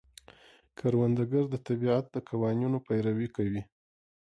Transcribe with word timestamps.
کروندګر 0.77 1.43
د 1.49 1.55
طبیعت 1.67 2.05
د 2.11 2.15
قوانینو 2.29 2.77
پیروي 2.87 3.27
کوي 3.35 3.61